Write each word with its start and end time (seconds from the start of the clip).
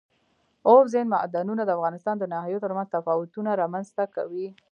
اوبزین 0.69 1.07
معدنونه 1.13 1.63
د 1.65 1.69
افغانستان 1.77 2.15
د 2.19 2.23
ناحیو 2.33 2.63
ترمنځ 2.65 2.87
تفاوتونه 2.97 3.49
رامنځ 3.61 3.87
ته 3.97 4.03
کوي. 4.15 4.47